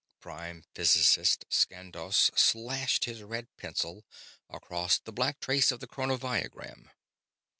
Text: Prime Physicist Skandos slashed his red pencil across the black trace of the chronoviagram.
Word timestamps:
Prime 0.19 0.63
Physicist 0.73 1.45
Skandos 1.51 2.31
slashed 2.35 3.05
his 3.05 3.21
red 3.21 3.55
pencil 3.55 4.03
across 4.49 4.97
the 4.97 5.13
black 5.13 5.39
trace 5.39 5.71
of 5.71 5.79
the 5.79 5.85
chronoviagram. 5.85 6.89